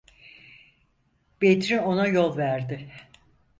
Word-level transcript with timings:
Bedri 1.41 1.79
ona 1.79 2.07
yol 2.07 2.37
verdi. 2.43 2.85